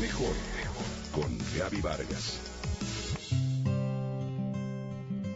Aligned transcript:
Mejor 0.00 0.34
con 1.10 1.38
Gaby 1.58 1.80
Vargas. 1.80 2.38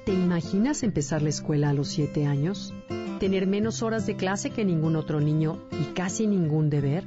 ¿Te 0.05 0.13
imaginas 0.13 0.83
empezar 0.83 1.23
la 1.23 1.31
escuela 1.31 1.71
a 1.71 1.73
los 1.73 1.89
7 1.89 2.27
años? 2.27 2.75
¿Tener 3.21 3.47
menos 3.47 3.83
horas 3.83 4.07
de 4.07 4.17
clase 4.17 4.51
que 4.51 4.67
ningún 4.67 4.97
otro 4.97 5.19
niño 5.19 5.63
y 5.73 5.95
casi 5.95 6.27
ningún 6.27 6.69
deber? 6.69 7.05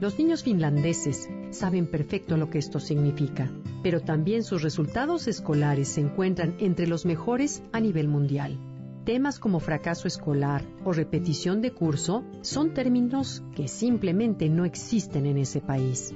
Los 0.00 0.18
niños 0.18 0.42
finlandeses 0.42 1.28
saben 1.50 1.86
perfecto 1.86 2.36
lo 2.36 2.50
que 2.50 2.58
esto 2.58 2.80
significa, 2.80 3.52
pero 3.84 4.00
también 4.00 4.42
sus 4.42 4.62
resultados 4.62 5.28
escolares 5.28 5.86
se 5.88 6.00
encuentran 6.00 6.56
entre 6.58 6.88
los 6.88 7.06
mejores 7.06 7.62
a 7.70 7.78
nivel 7.78 8.08
mundial. 8.08 8.58
Temas 9.04 9.38
como 9.38 9.60
fracaso 9.60 10.08
escolar 10.08 10.64
o 10.84 10.92
repetición 10.92 11.62
de 11.62 11.70
curso 11.70 12.24
son 12.40 12.74
términos 12.74 13.44
que 13.54 13.68
simplemente 13.68 14.48
no 14.48 14.64
existen 14.64 15.26
en 15.26 15.38
ese 15.38 15.60
país. 15.60 16.12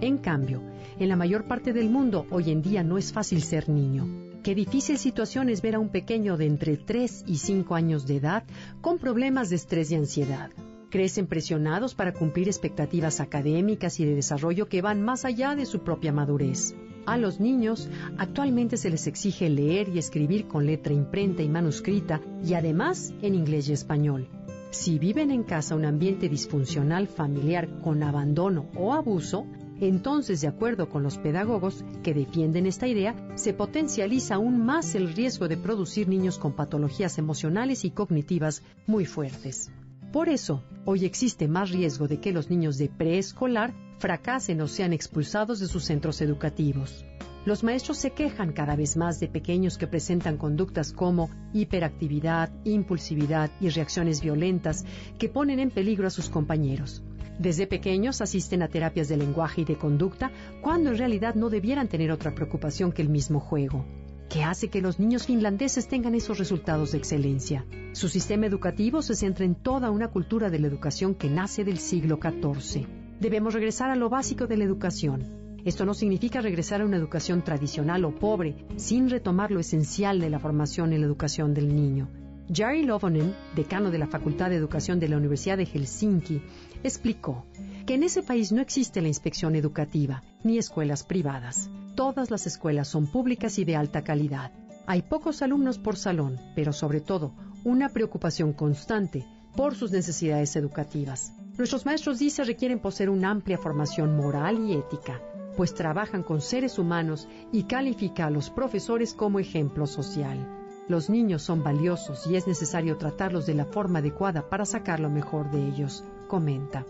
En 0.00 0.18
cambio, 0.18 0.62
en 1.00 1.08
la 1.08 1.16
mayor 1.16 1.44
parte 1.44 1.72
del 1.72 1.90
mundo 1.90 2.24
hoy 2.30 2.52
en 2.52 2.62
día 2.62 2.84
no 2.84 2.98
es 2.98 3.12
fácil 3.12 3.42
ser 3.42 3.68
niño. 3.68 4.06
Qué 4.44 4.54
difícil 4.54 4.96
situación 4.96 5.48
es 5.48 5.60
ver 5.60 5.74
a 5.74 5.80
un 5.80 5.88
pequeño 5.88 6.36
de 6.36 6.46
entre 6.46 6.76
3 6.76 7.24
y 7.26 7.38
5 7.38 7.74
años 7.74 8.06
de 8.06 8.16
edad 8.16 8.44
con 8.80 8.98
problemas 8.98 9.50
de 9.50 9.56
estrés 9.56 9.90
y 9.90 9.96
ansiedad. 9.96 10.50
Crecen 10.90 11.26
presionados 11.26 11.96
para 11.96 12.12
cumplir 12.12 12.46
expectativas 12.46 13.18
académicas 13.18 13.98
y 13.98 14.04
de 14.04 14.14
desarrollo 14.14 14.68
que 14.68 14.82
van 14.82 15.02
más 15.02 15.24
allá 15.24 15.56
de 15.56 15.66
su 15.66 15.80
propia 15.80 16.12
madurez. 16.12 16.76
A 17.04 17.18
los 17.18 17.40
niños 17.40 17.88
actualmente 18.18 18.76
se 18.76 18.90
les 18.90 19.08
exige 19.08 19.50
leer 19.50 19.88
y 19.88 19.98
escribir 19.98 20.46
con 20.46 20.64
letra 20.64 20.92
imprenta 20.92 21.42
y 21.42 21.48
manuscrita 21.48 22.20
y 22.44 22.54
además 22.54 23.12
en 23.20 23.34
inglés 23.34 23.68
y 23.68 23.72
español. 23.72 24.28
Si 24.70 24.98
viven 24.98 25.30
en 25.30 25.42
casa 25.42 25.74
un 25.74 25.86
ambiente 25.86 26.28
disfuncional 26.28 27.08
familiar 27.08 27.80
con 27.80 28.02
abandono 28.02 28.66
o 28.76 28.92
abuso, 28.92 29.46
entonces, 29.80 30.40
de 30.40 30.48
acuerdo 30.48 30.88
con 30.88 31.02
los 31.02 31.18
pedagogos 31.18 31.84
que 32.02 32.14
defienden 32.14 32.66
esta 32.66 32.88
idea, 32.88 33.14
se 33.36 33.54
potencializa 33.54 34.34
aún 34.34 34.64
más 34.64 34.94
el 34.94 35.14
riesgo 35.14 35.46
de 35.46 35.56
producir 35.56 36.08
niños 36.08 36.38
con 36.38 36.52
patologías 36.52 37.18
emocionales 37.18 37.84
y 37.84 37.90
cognitivas 37.90 38.62
muy 38.86 39.06
fuertes. 39.06 39.70
Por 40.12 40.28
eso, 40.28 40.64
hoy 40.84 41.04
existe 41.04 41.48
más 41.48 41.70
riesgo 41.70 42.08
de 42.08 42.18
que 42.18 42.32
los 42.32 42.50
niños 42.50 42.78
de 42.78 42.88
preescolar 42.88 43.74
fracasen 43.98 44.60
o 44.60 44.68
sean 44.68 44.92
expulsados 44.92 45.60
de 45.60 45.66
sus 45.66 45.84
centros 45.84 46.20
educativos. 46.22 47.04
Los 47.44 47.62
maestros 47.62 47.98
se 47.98 48.10
quejan 48.10 48.52
cada 48.52 48.76
vez 48.76 48.96
más 48.96 49.20
de 49.20 49.28
pequeños 49.28 49.78
que 49.78 49.86
presentan 49.86 50.36
conductas 50.36 50.92
como 50.92 51.30
hiperactividad, 51.52 52.50
impulsividad 52.64 53.50
y 53.60 53.68
reacciones 53.68 54.20
violentas 54.20 54.84
que 55.18 55.28
ponen 55.28 55.58
en 55.58 55.70
peligro 55.70 56.06
a 56.06 56.10
sus 56.10 56.28
compañeros. 56.28 57.02
Desde 57.38 57.68
pequeños 57.68 58.20
asisten 58.20 58.62
a 58.62 58.68
terapias 58.68 59.08
de 59.08 59.16
lenguaje 59.16 59.60
y 59.60 59.64
de 59.64 59.76
conducta 59.76 60.32
cuando 60.60 60.90
en 60.90 60.98
realidad 60.98 61.36
no 61.36 61.50
debieran 61.50 61.86
tener 61.86 62.10
otra 62.10 62.34
preocupación 62.34 62.90
que 62.90 63.02
el 63.02 63.08
mismo 63.08 63.38
juego. 63.38 63.84
¿Qué 64.28 64.42
hace 64.42 64.68
que 64.68 64.82
los 64.82 64.98
niños 64.98 65.26
finlandeses 65.26 65.88
tengan 65.88 66.14
esos 66.14 66.38
resultados 66.38 66.92
de 66.92 66.98
excelencia? 66.98 67.64
Su 67.92 68.08
sistema 68.08 68.46
educativo 68.46 69.02
se 69.02 69.14
centra 69.14 69.44
en 69.44 69.54
toda 69.54 69.90
una 69.90 70.08
cultura 70.08 70.50
de 70.50 70.58
la 70.58 70.66
educación 70.66 71.14
que 71.14 71.30
nace 71.30 71.64
del 71.64 71.78
siglo 71.78 72.18
XIV. 72.20 72.86
Debemos 73.20 73.54
regresar 73.54 73.90
a 73.90 73.96
lo 73.96 74.10
básico 74.10 74.46
de 74.46 74.56
la 74.56 74.64
educación. 74.64 75.58
Esto 75.64 75.86
no 75.86 75.94
significa 75.94 76.40
regresar 76.40 76.82
a 76.82 76.84
una 76.84 76.96
educación 76.96 77.42
tradicional 77.42 78.04
o 78.04 78.14
pobre, 78.14 78.66
sin 78.76 79.08
retomar 79.08 79.50
lo 79.50 79.60
esencial 79.60 80.20
de 80.20 80.30
la 80.30 80.40
formación 80.40 80.92
en 80.92 81.00
la 81.00 81.06
educación 81.06 81.54
del 81.54 81.74
niño. 81.74 82.08
Jari 82.50 82.82
Lovonen, 82.82 83.34
decano 83.54 83.90
de 83.90 83.98
la 83.98 84.06
Facultad 84.06 84.48
de 84.48 84.56
Educación 84.56 84.98
de 84.98 85.08
la 85.08 85.18
Universidad 85.18 85.58
de 85.58 85.66
Helsinki, 85.66 86.40
explicó 86.82 87.44
que 87.86 87.94
en 87.94 88.02
ese 88.02 88.22
país 88.22 88.52
no 88.52 88.62
existe 88.62 89.02
la 89.02 89.08
inspección 89.08 89.54
educativa 89.54 90.22
ni 90.44 90.56
escuelas 90.56 91.04
privadas. 91.04 91.68
Todas 91.94 92.30
las 92.30 92.46
escuelas 92.46 92.88
son 92.88 93.06
públicas 93.06 93.58
y 93.58 93.64
de 93.64 93.76
alta 93.76 94.02
calidad. 94.02 94.52
Hay 94.86 95.02
pocos 95.02 95.42
alumnos 95.42 95.78
por 95.78 95.96
salón, 95.96 96.40
pero 96.54 96.72
sobre 96.72 97.02
todo 97.02 97.34
una 97.64 97.90
preocupación 97.90 98.54
constante 98.54 99.26
por 99.54 99.74
sus 99.74 99.90
necesidades 99.90 100.56
educativas. 100.56 101.34
Nuestros 101.58 101.84
maestros 101.84 102.18
dice 102.18 102.44
requieren 102.44 102.78
poseer 102.78 103.10
una 103.10 103.30
amplia 103.30 103.58
formación 103.58 104.16
moral 104.16 104.66
y 104.66 104.72
ética, 104.72 105.20
pues 105.54 105.74
trabajan 105.74 106.22
con 106.22 106.40
seres 106.40 106.78
humanos 106.78 107.28
y 107.52 107.64
califica 107.64 108.26
a 108.26 108.30
los 108.30 108.48
profesores 108.48 109.12
como 109.12 109.38
ejemplo 109.38 109.86
social. 109.86 110.57
Los 110.88 111.10
niños 111.10 111.42
son 111.42 111.62
valiosos 111.62 112.26
y 112.26 112.36
es 112.36 112.46
necesario 112.46 112.96
tratarlos 112.96 113.44
de 113.44 113.52
la 113.52 113.66
forma 113.66 113.98
adecuada 113.98 114.48
para 114.48 114.64
sacar 114.64 115.00
lo 115.00 115.10
mejor 115.10 115.50
de 115.50 115.66
ellos, 115.68 116.02
comenta. 116.28 116.86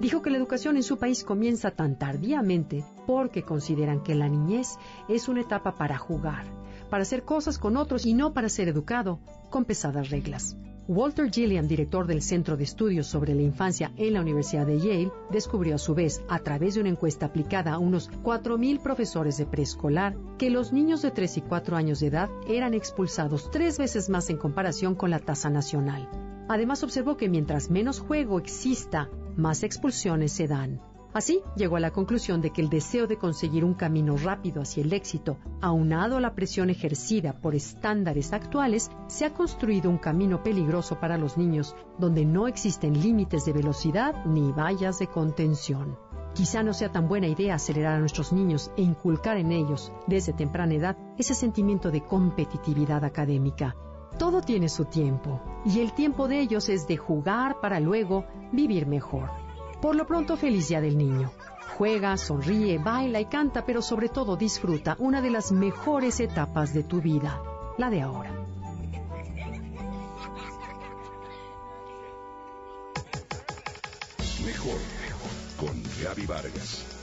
Dijo 0.00 0.20
que 0.20 0.30
la 0.30 0.36
educación 0.36 0.76
en 0.76 0.82
su 0.82 0.98
país 0.98 1.22
comienza 1.22 1.70
tan 1.70 1.96
tardíamente 1.96 2.84
porque 3.06 3.44
consideran 3.44 4.02
que 4.02 4.16
la 4.16 4.28
niñez 4.28 4.76
es 5.08 5.28
una 5.28 5.42
etapa 5.42 5.76
para 5.76 5.96
jugar, 5.96 6.44
para 6.90 7.02
hacer 7.02 7.22
cosas 7.22 7.58
con 7.58 7.76
otros 7.76 8.04
y 8.04 8.14
no 8.14 8.34
para 8.34 8.48
ser 8.48 8.68
educado 8.68 9.20
con 9.48 9.64
pesadas 9.64 10.10
reglas. 10.10 10.56
Walter 10.88 11.28
Gilliam, 11.28 11.66
director 11.66 12.06
del 12.06 12.22
Centro 12.22 12.56
de 12.56 12.62
Estudios 12.62 13.08
sobre 13.08 13.34
la 13.34 13.42
Infancia 13.42 13.90
en 13.96 14.14
la 14.14 14.20
Universidad 14.20 14.66
de 14.66 14.78
Yale, 14.78 15.10
descubrió 15.32 15.74
a 15.74 15.78
su 15.78 15.96
vez, 15.96 16.22
a 16.28 16.38
través 16.38 16.74
de 16.74 16.80
una 16.80 16.90
encuesta 16.90 17.26
aplicada 17.26 17.72
a 17.72 17.78
unos 17.78 18.08
4.000 18.22 18.80
profesores 18.80 19.36
de 19.36 19.46
preescolar, 19.46 20.16
que 20.38 20.48
los 20.48 20.72
niños 20.72 21.02
de 21.02 21.10
3 21.10 21.38
y 21.38 21.40
4 21.40 21.76
años 21.76 21.98
de 21.98 22.06
edad 22.06 22.30
eran 22.48 22.72
expulsados 22.72 23.50
tres 23.50 23.78
veces 23.78 24.08
más 24.08 24.30
en 24.30 24.36
comparación 24.36 24.94
con 24.94 25.10
la 25.10 25.18
tasa 25.18 25.50
nacional. 25.50 26.08
Además 26.48 26.84
observó 26.84 27.16
que 27.16 27.28
mientras 27.28 27.68
menos 27.68 27.98
juego 27.98 28.38
exista, 28.38 29.10
más 29.36 29.64
expulsiones 29.64 30.30
se 30.30 30.46
dan. 30.46 30.80
Así, 31.16 31.40
llegó 31.56 31.76
a 31.76 31.80
la 31.80 31.92
conclusión 31.92 32.42
de 32.42 32.50
que 32.50 32.60
el 32.60 32.68
deseo 32.68 33.06
de 33.06 33.16
conseguir 33.16 33.64
un 33.64 33.72
camino 33.72 34.18
rápido 34.18 34.60
hacia 34.60 34.82
el 34.82 34.92
éxito, 34.92 35.38
aunado 35.62 36.18
a 36.18 36.20
la 36.20 36.34
presión 36.34 36.68
ejercida 36.68 37.40
por 37.40 37.54
estándares 37.54 38.34
actuales, 38.34 38.90
se 39.06 39.24
ha 39.24 39.32
construido 39.32 39.88
un 39.88 39.96
camino 39.96 40.42
peligroso 40.42 41.00
para 41.00 41.16
los 41.16 41.38
niños, 41.38 41.74
donde 41.98 42.26
no 42.26 42.48
existen 42.48 43.00
límites 43.00 43.46
de 43.46 43.54
velocidad 43.54 44.26
ni 44.26 44.52
vallas 44.52 44.98
de 44.98 45.06
contención. 45.06 45.98
Quizá 46.34 46.62
no 46.62 46.74
sea 46.74 46.92
tan 46.92 47.08
buena 47.08 47.28
idea 47.28 47.54
acelerar 47.54 47.94
a 47.94 48.00
nuestros 48.00 48.34
niños 48.34 48.70
e 48.76 48.82
inculcar 48.82 49.38
en 49.38 49.52
ellos, 49.52 49.90
desde 50.06 50.34
temprana 50.34 50.74
edad, 50.74 50.98
ese 51.16 51.32
sentimiento 51.32 51.90
de 51.90 52.04
competitividad 52.04 53.06
académica. 53.06 53.74
Todo 54.18 54.42
tiene 54.42 54.68
su 54.68 54.84
tiempo, 54.84 55.40
y 55.64 55.80
el 55.80 55.94
tiempo 55.94 56.28
de 56.28 56.40
ellos 56.40 56.68
es 56.68 56.86
de 56.86 56.98
jugar 56.98 57.58
para 57.62 57.80
luego 57.80 58.26
vivir 58.52 58.86
mejor. 58.86 59.45
Por 59.86 59.94
lo 59.94 60.04
pronto, 60.04 60.36
feliz 60.36 60.66
día 60.66 60.80
del 60.80 60.98
niño. 60.98 61.30
Juega, 61.78 62.16
sonríe, 62.16 62.76
baila 62.76 63.20
y 63.20 63.26
canta, 63.26 63.64
pero 63.64 63.80
sobre 63.82 64.08
todo 64.08 64.36
disfruta 64.36 64.96
una 64.98 65.22
de 65.22 65.30
las 65.30 65.52
mejores 65.52 66.18
etapas 66.18 66.74
de 66.74 66.82
tu 66.82 67.00
vida, 67.00 67.40
la 67.78 67.88
de 67.88 68.02
ahora. 68.02 68.32
Mejor 74.44 74.80
con 75.56 75.80
Gaby 76.02 76.26
Vargas. 76.26 76.95